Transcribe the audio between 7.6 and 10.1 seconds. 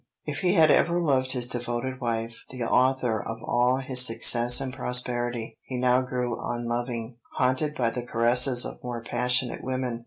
by the caresses of more passionate women.